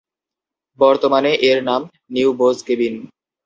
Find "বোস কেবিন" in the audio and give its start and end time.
2.39-2.95